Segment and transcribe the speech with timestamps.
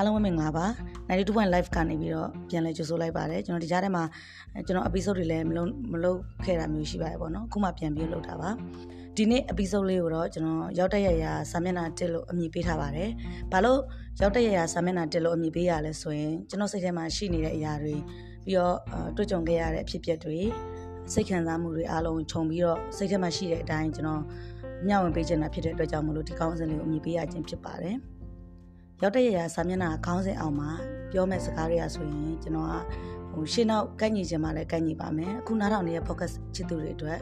[0.00, 0.66] အားလုံးပဲမင်္ဂလာပါ
[1.08, 4.04] 92 live ကနေပြီးတော့ပြန်လဲကြိုဆိုလိုက်ပါတယ်ကျွန်တော်ဒီကြားထဲမှာ
[4.66, 8.50] ကျွန်တော် episode တွေလည်းမလုပ်မလုပ်ခဲ့တာမျိုးရှိပါတယ်ပေါ့နော်အခုမှပြန်ပြီးလုပ်တာပါ
[9.16, 13.10] ဒီနေ့ episode လေးကိုတော့ကျွန်တော်ရောက်တဲ့ရရစာမျက်နှာတက်လို့အမည်ပေးထားပါတယ်
[13.52, 13.80] ဘာလို့
[14.20, 17.94] ရောက်တဲ့ရရစာမျက်နှာတက်လို့အမည်ပေးရလဲဆိုရင်ကျွန်တော်စိတ်ထဲမှာရှိနေတဲ့အရာတွေ
[18.44, 18.76] ပြီးတော့
[19.16, 20.38] တွေ့ကြုံခဲ့ရတဲ့အဖြစ်အပျက်တွေ
[21.12, 24.22] စိတ်ခံစားမှုတွေအားလုံးခြုံပြီးတော့စိတ်ထဲမှာရှိတဲ့အတိုင်းကျွန်တော်
[24.86, 27.98] မျှဝေပေးချင်တာဖြစ်တဲ့အတွက်ကြောင့်မလို့ဒီကောင်းစင်လေးကိုအမည်ပေးရခြင်းဖြစ်ပါတယ်။
[29.02, 30.70] ရောက်တဲ့ရရစာမျက်နှာခေါင်းစဉ်အောင်မှာ
[31.12, 32.74] ပြောမဲ့စကားတွေကဆိုရင်ကျွန်တော်က
[33.32, 37.18] ဟိုရှင်းနောက်ကန့်ညီခြင်းမှလည်းကန့်ညီပါမယ်အခုနားထောင်နေတဲ့ focus ချစ်သူတွေအတွက်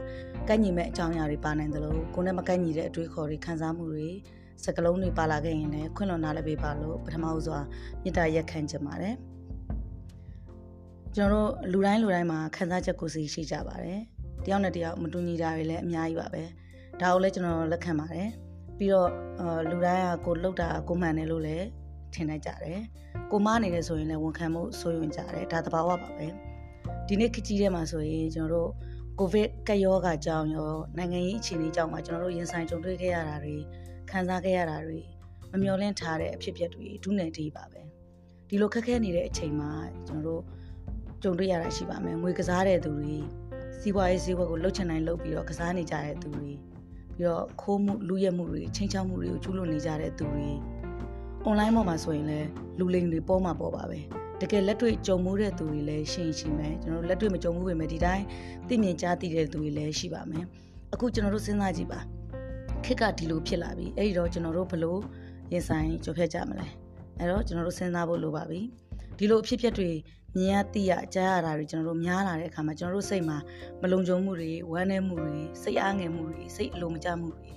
[0.48, 4.08] ကန့်ညီမဲ့အကြောင်းအရာတွေပါနိုင်တယ်လို့ကိုယ်နဲ့မကန့်ညီတဲ့အတွေးခေါ်တွေခံစားမှုတွေ
[4.64, 7.58] စကလုံးတွေပါလာခဲ့ရင်လည်းခွင့်လွန်နာလည်းပေးပါလို့ပထမဦးစွာ
[8.02, 9.14] မေတ္တာရက်ခံချင်ပါတယ်
[11.16, 14.00] ကျွန်တော်တို့လူတိုင်းလူတိုင်းမှာခံစားချက်ကိုယ်စီရှိကြပါတယ်
[14.44, 16.42] တယောက်နဲ့တယောက်မတူညီတာတွေလည်းအများကြီးပါပဲ
[17.00, 18.28] ဒါကိုလည်းကျွန်တော်လက်ခံပါတယ်
[18.78, 19.10] ပြီးတော့
[19.70, 21.66] လူတိုင်းကကိုလှုပ်တာကိုမှန်တယ်လို့လည်း
[22.14, 22.80] ထင်နိုင်ကြတယ်
[23.30, 26.26] ကိုမနေတယ်ဆိုရင်လည်းဝန်ခံမှုစိုးရွံ့ကြတယ်ဒါသဘာဝပါပဲ
[27.06, 28.70] ဒီနေ့ခကြီးထဲမှာဆိုရင်ကျွန်တော်တို့
[29.18, 33.56] ကိုဗစ်ကပ်ရောဂါကြောင့်ရောနိုင်ငံရေးအခြေအနေကြောင့်မှကျွန်တော်တို့ရင်ဆိုင်ကြုံတွေ့ခဲ့ရတာတွေ
[34.10, 34.98] ခံစားခဲ့ရတာတွေ
[35.52, 37.82] မမျှော်လင့်ထားတဲ့အဖြစ်အပျက်တွေဒုနယ်တီးပါပဲ
[38.48, 39.70] ဒီလိုခက်ခဲနေတဲ့အချိန်မှာ
[40.06, 40.42] ကျွန်တော်တို့
[41.22, 43.14] ကြုံတွေ့ရတာရှိပါမယ်ငွေကစားတဲ့သူတွေ
[43.80, 46.50] စီးပွားရေးဈေးဘက်ကိုလှုပ်ချင်တိုင်းလှုပ်ပြီးတော့ကစားနေကြတဲ့သူတွေ
[47.18, 50.48] ပြီးတော့ခိုးမှုလူရက်မှုတွေချင်းချောက်မှုတွေကိုကျူးလွန်နေကြတဲ့သူတွေ
[51.48, 53.98] online ပေါ်မှာဆိုရင်လည်းလူလိမ်တွေပေါ်မှာပေါ်ပါပဲ
[54.40, 58.24] တကယ်လက်တွေ့ကြုံမှုတဲ့သူတွေလည်းရှိရင်ရှိမယ်ကျွန်တော်တို့လက်တွေ့မကြုံမှုပဲမယ်ဒီတိုင်း
[58.68, 60.44] သိမြင်ကြားသိတဲ့သူတွေလည်းရှိပါမယ်
[60.94, 62.00] အခုကျွန်တော်တို့စဉ်းစားကြည့်ပါ
[62.84, 65.00] ခက်ကဒီလိုဖြစ်လာပြီအဲ့ဒီတော့ကျွန်တော်တို့ဘလို့
[65.52, 66.66] ရင်ဆိုင်ကြော်ဖြတ်ကြမလဲ
[67.18, 68.60] အဲ့တော့ကျွန်တော်တို့စဉ်းစားဖို့လိုပါပြီ
[69.18, 69.90] ဒီလိုအဖြစ်အပျက်တွေ
[70.36, 73.38] မြင်ရသိရကြားရတာတွေကျွန်တော်တို့များလာတဲ့အခါမှာကျွန်တော်တို့စိတ်မှာ
[73.82, 77.50] မလုံခြုံမှုတွေဝမ်းနည်းမှုတွေစိတ်အားငယ်မှုတွေစိတ်အလိုမကျမှုတွေ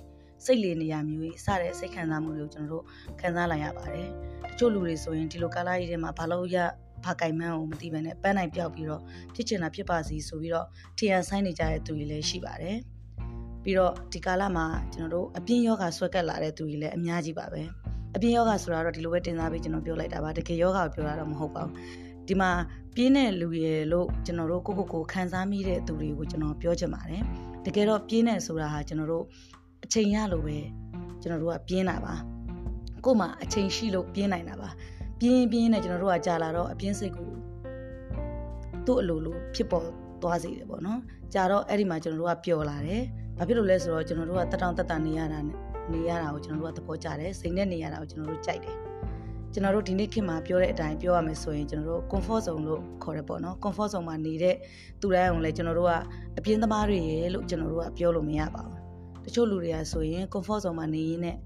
[0.44, 2.84] စိတ်လေနေရမျိုးကြီးစတဲ့စိတ်ခံစားမှုတွေကိုကျွန်တော်တို့
[3.20, 4.08] ခံစားလာရပါတယ်
[4.50, 6.56] တချို့လူတွေဆိုရင်ဒီလိုကာလကြီးထဲမှာဘာလို့ရ
[7.04, 9.02] ဘာကင်မန်းကိုမသိဘဲနဲ့ပန်းနိုင်ပြောက်ပြီးတော့
[9.34, 12.78] ဖြစ်ချင်တာဖြစ်ပါစီဆိုပြီးတော့ထီယန်ဆိုင်နေကြတဲ့သူတွေလည်းရှိပါတယ်
[13.62, 17.62] ပြီးတော့ဒီကာလမှာကျွန်တော်တို့အပြင်းယောဂဆွဲကပ်လာတဲ့သူတွေလည်းအများကြီးပါပဲ
[18.16, 21.74] အပြင်းယောဂဆိုတာတော့ဒီလိုပဲတင်စားပြီးကျွန်တော်ပြောလိုက်တာပါတကယ်ယောဂကိုပြောတာတော့မဟုတ်ပါဘူး
[22.28, 22.50] ဒီမှာ
[22.94, 27.22] ပြင်းတဲ့လူရယ်လို့ကျွန်တော်တို့ကိုကိုကိုခံစားမိတဲ့သူတွေကိုကျွန်တော်ပြောချင်ပါတယ်
[27.66, 29.24] တကယ်တော့ပြင်းတယ်ဆိုတာဟာကျွန်တော်တို့
[29.84, 30.58] အချိန်ရလို့ပဲ
[31.22, 32.14] ကျွန်တော်တို့ကပြင်းတာပါ
[33.04, 34.68] ကို့မှာအချိန်ရှိလို့ပြင်းနိုင်တာပါ
[35.20, 37.30] ပြင်းပြင်းနဲ့ကျွန်တော်တို့ကကြာလာတော့အပြင်းစိတ်ကို
[38.86, 39.86] သူ့အလိုလိုဖြစ်ပေါ်
[40.22, 41.00] သွားစေတယ်ပေါ့နော်
[41.34, 43.02] ကြာတော့အဲ့ဒီမှာကျွန်တော်တို့ကပျော်လာတယ်
[43.38, 45.38] ဘာဖြစ်လို့လဲဆိုတော့ကျွန်တော်တို့ကတက်တောင့်တက်တာနေရတာ
[45.94, 48.76] နေရတာကိုကျွန်တော်တို့ကသဘောကျတယ်စိတ်နဲ့နေရတာကိုကျွန်တော်တို့ကြိုက်တယ်
[49.52, 54.56] ကျွန်တော်တို့ဒီနေ့ခေတ်မှာပြောတဲ့အတိုင်းပြောရမယ်ဆိုရင်ကျွန်တော်တို့ comfort zone လို့ခေါ်တယ်ပေါ့နော် comfort zone မှာနေတဲ့
[55.00, 55.92] သူတိုင်းအောင်လဲကျွန်တော်တို့က
[56.38, 61.36] အပြင်းသမားတွေရေလို့ကျွန်တော်တို့ကပြောလို့မရပါဘူးတချို့လူတွေကဆိုရင် comfort zone မှာနေရင်းနဲ့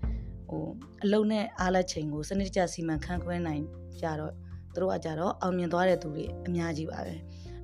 [0.49, 0.65] ဟို
[1.05, 3.63] အလုံးနဲ့အားလက်ချိန်ကိုစနစ်တကျစီမံခန့်ခွဲနိုင်
[4.01, 4.33] ကြတော့
[4.75, 7.15] သူတို့ကကြတော့အောင်မြင်သွားတဲ့သူတွေအများကြီးပါပဲ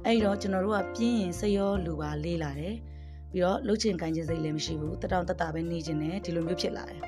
[0.04, 2.76] အဲ့တော့ကျွန်တော်တို့ကပြင်းရင်စိတ်ရောလူပါလေးလာတယ်
[3.32, 7.00] ပြီးတော့လှုပ်ချင်ကိုင်းချင်စိတ်လည်းမရှိဘူးတတောင်တတပဲနေချင်တယ်ဒီလိုမျိုးဖြစ်လာတယ်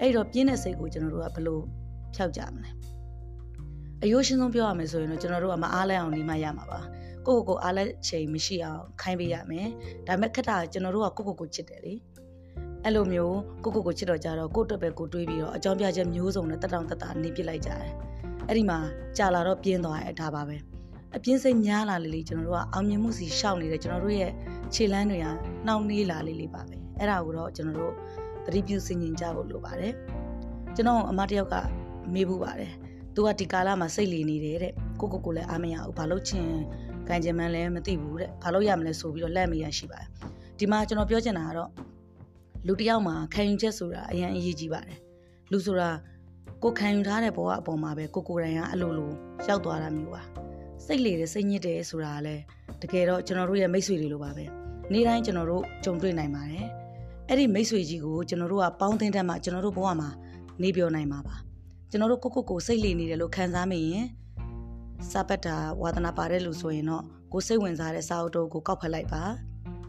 [0.00, 1.62] အဲ့တော့ပြင်းတဲ့စိတ်ကိုကျွန်တော်တို့ကဘလို့
[2.14, 2.70] ဖျောက်ကြမလဲ
[4.02, 6.80] အယိုးရှင်းဆုံးပြောရမယ်ဆိုရင်တော့ကျွန်တော်တို့ကမအားလဲအောင်နေမှရမှာပါ
[7.26, 9.68] ကိုကိုကိုအားလက်ချိန်မရှိအောင်ခိုင်းပေးရမယ်
[10.06, 11.94] ဒါပေမဲ့ခက်တာကျွန်တော်တို့ကကိုကိုကိုချစ်တယ်လေ
[12.84, 17.92] အဲ့လိုမျိုးကိုကိုကိုချစ်တော့ကြတော့ကိုအတွက်ပဲကိုတွေးပြီးတော့အကြောင်းပြချက်မျိုးစုံနဲ့တက်တောင်တက်တာနေပြစ်လိုက်ကြတယ်
[18.48, 18.78] အဲ့ဒီမှာ
[19.18, 20.56] ကြာလာတော့ပြင်းသွားရဲ့ဒါပါပဲ
[21.16, 24.32] အပြင်းစိတ်များလာလေလေကျွန်တော်တို့ကအောင်မြင်မှုစီရှောက်နေတဲ့ကျွန်တော်တို့ရဲ့
[24.74, 25.26] ခြေလမ်းတွေက
[25.66, 27.94] နှောင့်နှေးလာလေလေပါပဲအဲ့ဒါကိုတော့ကျွန်တော်တို့
[28.44, 29.94] သတိပြုစဉ်းကျင်ကြဖို့လိုပါတယ်
[30.74, 31.54] ကျွန်တော်အမတယောက်က
[32.14, 32.72] မေးဘူးပါတယ်
[33.14, 36.48] သူကဒီကာလမှာစိတ်လီနေတယ်တဲ့ကိုကိုကိုလည်းအားမရဘူးဘာလို့ချင်
[37.08, 40.08] ကန်ချင်မှန်းလည်းမသိဘူးတဲ့ဘာလို့ရမလဲဆိုပြီးတော့လက်မရရှိပါတယ်
[40.58, 41.70] ဒီမှာကျွန်တော်ပြောချင်တာကတော့
[42.66, 44.98] လူတယောက်မှာခံယူချက်ဆိုတာအရင်အရေးကြီးပါတယ်
[45.50, 45.88] လူဆိုတာ
[46.62, 49.10] ကိုခံယူထားတဲ့ဘဝအပေါ်မှာပဲကိုကိုယ်တိုင်ကအလိုလို
[49.48, 50.22] ရောက်သွားတာမျိုးပါ
[50.86, 52.42] စိတ်လေတယ်စိတ်ညစ်တယ်ဆိုတာကလည်း
[52.82, 54.44] တကယ်တော့ကျွန်တော်တို့ရဲ့မိတ်ဆွေတွေလိုပါပဲ
[54.92, 56.66] နေ့တိုင်းကျွန်တော်တို့ကြုံတွေ့နိုင်ပါတယ်
[57.28, 60.08] အဲ့ဒီမိတ်ဆွေကြီးကိုကျွန်တော်တို့ကပေါင်းသင်းတဲ့မှာကျွန်တော်တို့ဘဝမှာ
[60.62, 61.36] နေပြောနိုင်မှာပါ
[61.90, 64.06] ကျွန်တော်တို့ကိုကိုကိုစိတ်လေနေတယ်လို့ခံစားမိရင်
[65.10, 69.22] စာပတ်တာဝါသနာပါတဲ့လူဆိုရင်တော့ကိုစိတ်ဝင်စားတဲ့စာအုပ်တုပ်ကိုကောက်ဖက်လိုက်ပါ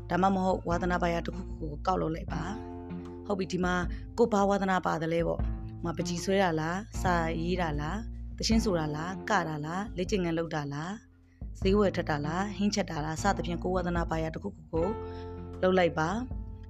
[0.10, 2.44] ဒါမှမဟုတ်ဝါသနာပါရတစ်ခုခုကိုကောက်လုပ်လိုက်ပါ
[3.26, 3.74] ဟုတ်ပြီဒီမှာ
[4.18, 5.42] ကိုဘာဝါသနာပါတယ်လဲပေါ့
[5.84, 7.98] မပကြီးဆွဲတာလားစာရေးတာလား
[8.38, 10.94] တချင်းဆိုတာလားကတာလားလက်ကျင်ငန်းလုပ်တာလား
[11.62, 14.88] ဈေးဝယ်ထက်တာလားဟင်းချက်တာလားစသဖြင့်ကိုဝါသနာပါရတစ်ခုခုကို
[15.62, 16.10] လုပ်လိုက်ပါ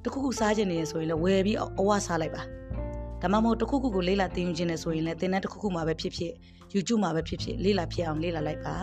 [0.04, 2.42] တစ်ခုခုစားခြင်းနေရဆိုရင်လည်းဝယ်ပြီးအဝစားလိုက်ပါ
[3.22, 6.34] ဒါမှမဟုတ်တစ်ခုခုကိုလေးလာသင်ယူခြင်းနဲ့ဆိုရင်လည်းသင်တန်းတစ်ခုခုမှာပဲဖြစ်ဖြစ်
[6.74, 8.76] YouTube မှာပဲဖြစ်ဖြစ်လေးလာဖြစ်အောင်လေးလာလိုက်ပါ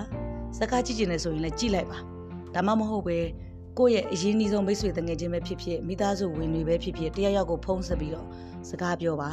[0.59, 1.99] စကားကြည့်ခြင်းနဲ့ဆိုရင်လည်းကြည့်လိုက်ပါ
[2.55, 3.19] ဒါမှမဟုတ်ပဲ
[3.79, 8.27] ကိုယ့်ရဲ့အရင်းနှီးဆုံးမိတ်ဆွေတငယ်ချင်းပဲဖြစ်ဖြစ်မိသားစုဝင်တွေပဲဖြစ်ဖြစ်တယောက်ယောက်ကိုဖုံးဆက်ပြီးတော့
[8.69, 9.31] စကားပြောပါ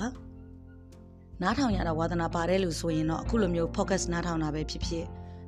[1.43, 5.03] နားထောင်ရတာဝါသနာပါတယ်လို့ဆိုရင်တော့အခုလိုမျိုး focus နားထောင်တာပဲဖြစ်ဖြစ်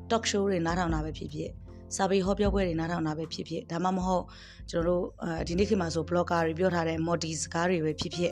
[0.09, 1.49] talk show တွေနားထောင်တာပဲဖြစ်ဖြစ်
[1.95, 4.23] စာပေဟောပြောပွဲတွေနားထောင်တာပဲဖြစ်ဖြစ်ဒါမှမဟုတ်
[4.69, 8.31] ကျွန်တော်တို့အဲဒီနေ့ခေတ်မှာဆို blogger တွေပြောထားတဲ့ model စကားတွေပဲဖြစ်ဖြစ်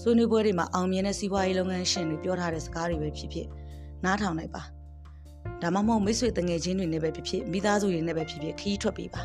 [0.00, 3.46] ဆွေးနွေးပွဲတွေမှာအောင်မြင်တဲ့စီးပွားရေးလုပ်ငန်းရှင်တွေပြောထားတဲ့စကားတွေပဲဖြစ်ဖြစ်
[4.04, 4.62] နားထောင်လိုက်ပါ
[5.62, 9.22] ဒါမှမဟုတ်မိတ်ဆွေတငယ်ချင်းတွေနဲ့ပဲဖြစ်ဖြစ်မိသားစုတွေနဲ့ပဲဖြစ်ဖြစ်ခီးထွက်ပြီးပါ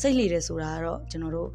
[0.00, 1.50] စိတ်လေတယ်ဆိုတာကတော့ကျွန်တော်တို့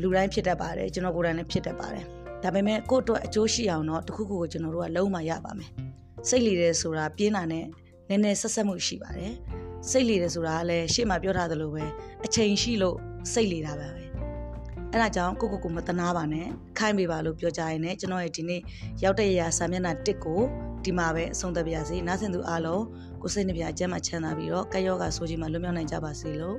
[0.00, 2.04] လူတိုင်းဖြစ်တတ်ပါတယ်ကျွန်တော်ကိုယ်တိုင်လည်းဖြစ်တတ်ပါတယ်
[2.42, 5.70] ဒါပေမဲ့ကိုယ့်အတွက်အကျိုးရှိအောင်တော့တခုခုကိုကျွန်တော်တို့ကလုံးမရပါမယ်
[6.28, 7.64] စိတ်လေတယ်ဆိုတာပြင်းတာနဲ့
[8.08, 9.32] နည်းနည်းဆက်ဆက်မှုရှိပါတယ်
[9.90, 11.84] စိတ်လေတယ်ဆိုတာကလည်းရှေ့မှာပြောထားသလိုပဲ
[12.24, 12.96] အချိန်ရှိလို့
[13.32, 13.88] စိတ်လေတာပဲ
[14.92, 16.46] အဲ့ဒါကြောင့်ကိုကိုကိုမတနာပါနဲ့
[16.78, 18.60] ခိုင်းပေးပါလို့ပြောကြရင်လည်းကျွန်တော်ရဲ့ဒီနေ့
[19.04, 20.40] ရောက်တဲ့ရာစာမျက်နှာ1ကို
[20.84, 22.84] ဒီမှာပဲအဆုံးသတ်ပါရစေနားဆင်သူအားလုံး
[23.22, 26.56] ကိုစိတ်နှပြအကျမ်းမှချမ်းသာပြီးတော့ကယောဂဆိုကြီးမှလွတ်မြောက်နိုင်ကြပါစေလို့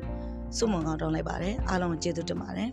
[0.58, 2.70] ဆုမွန်ကောင်းတောင်းလိုက်ပါတယ်အားလုံးကျေးဇူးတင်ပါတယ်